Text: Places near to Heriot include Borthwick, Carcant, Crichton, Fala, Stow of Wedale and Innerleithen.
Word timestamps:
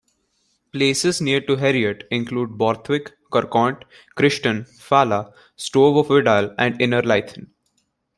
Places 0.71 1.21
near 1.21 1.41
to 1.41 1.57
Heriot 1.57 2.07
include 2.09 2.57
Borthwick, 2.57 3.11
Carcant, 3.31 3.83
Crichton, 4.15 4.65
Fala, 4.65 5.31
Stow 5.57 5.99
of 5.99 6.07
Wedale 6.07 6.55
and 6.57 6.73
Innerleithen. 6.79 7.51